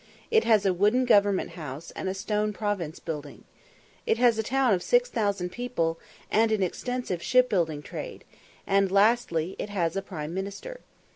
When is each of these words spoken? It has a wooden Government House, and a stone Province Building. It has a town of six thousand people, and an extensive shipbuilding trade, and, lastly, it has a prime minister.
It 0.31 0.45
has 0.45 0.65
a 0.65 0.73
wooden 0.73 1.05
Government 1.05 1.51
House, 1.51 1.91
and 1.91 2.09
a 2.09 2.15
stone 2.15 2.53
Province 2.53 2.97
Building. 2.97 3.43
It 4.07 4.17
has 4.17 4.39
a 4.39 4.41
town 4.41 4.73
of 4.73 4.81
six 4.81 5.11
thousand 5.11 5.51
people, 5.51 5.99
and 6.31 6.51
an 6.51 6.63
extensive 6.63 7.21
shipbuilding 7.21 7.83
trade, 7.83 8.23
and, 8.65 8.91
lastly, 8.91 9.55
it 9.59 9.69
has 9.69 9.95
a 9.95 10.01
prime 10.01 10.33
minister. 10.33 10.81